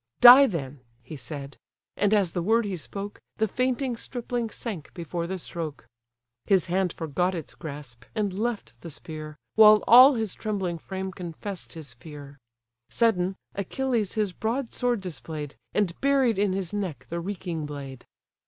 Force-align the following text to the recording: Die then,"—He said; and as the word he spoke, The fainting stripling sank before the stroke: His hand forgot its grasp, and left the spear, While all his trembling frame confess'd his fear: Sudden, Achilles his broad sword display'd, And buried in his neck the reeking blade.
Die 0.19 0.47
then,"—He 0.47 1.15
said; 1.15 1.57
and 1.95 2.11
as 2.11 2.31
the 2.31 2.41
word 2.41 2.65
he 2.65 2.75
spoke, 2.75 3.19
The 3.37 3.47
fainting 3.47 3.95
stripling 3.95 4.49
sank 4.49 4.91
before 4.95 5.27
the 5.27 5.37
stroke: 5.37 5.85
His 6.47 6.65
hand 6.65 6.91
forgot 6.91 7.35
its 7.35 7.53
grasp, 7.53 8.05
and 8.15 8.33
left 8.33 8.81
the 8.81 8.89
spear, 8.89 9.37
While 9.53 9.83
all 9.87 10.15
his 10.15 10.33
trembling 10.33 10.79
frame 10.79 11.11
confess'd 11.11 11.73
his 11.73 11.93
fear: 11.93 12.39
Sudden, 12.89 13.35
Achilles 13.53 14.13
his 14.13 14.33
broad 14.33 14.73
sword 14.73 15.01
display'd, 15.01 15.55
And 15.71 15.93
buried 16.01 16.39
in 16.39 16.51
his 16.53 16.73
neck 16.73 17.05
the 17.11 17.19
reeking 17.19 17.67
blade. 17.67 18.05